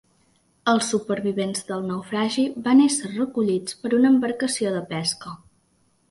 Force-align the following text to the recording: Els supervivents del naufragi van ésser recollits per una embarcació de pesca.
Els 0.71 0.85
supervivents 0.93 1.59
del 1.67 1.83
naufragi 1.89 2.45
van 2.67 2.81
ésser 2.85 3.11
recollits 3.11 3.77
per 3.83 3.91
una 3.99 4.09
embarcació 4.13 4.73
de 4.77 4.81
pesca. 4.95 5.35